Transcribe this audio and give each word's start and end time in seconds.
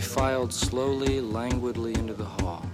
We 0.00 0.06
filed 0.06 0.50
slowly, 0.50 1.20
languidly 1.20 1.92
into 1.92 2.14
the 2.14 2.24
hall. 2.24 2.64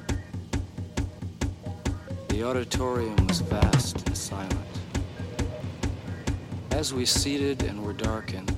The 2.28 2.44
auditorium 2.44 3.26
was 3.26 3.40
vast 3.40 4.06
and 4.06 4.16
silent. 4.16 4.54
As 6.70 6.94
we 6.94 7.04
seated 7.04 7.64
and 7.64 7.82
were 7.82 7.94
darkened, 7.94 8.54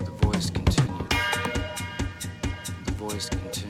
the 0.00 0.10
voice 0.20 0.50
continued. 0.50 1.10
The 2.84 2.92
voice 2.92 3.30
continued. 3.30 3.63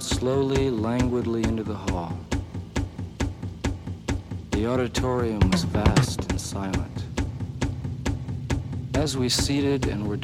Filed 0.00 0.18
slowly, 0.18 0.70
languidly 0.70 1.42
into 1.44 1.62
the 1.62 1.74
hall. 1.74 2.16
The 4.52 4.66
auditorium 4.66 5.50
was 5.50 5.64
vast 5.64 6.30
and 6.30 6.40
silent. 6.40 7.04
As 8.94 9.16
we 9.16 9.28
seated 9.28 9.86
and 9.86 10.06
were 10.08 10.16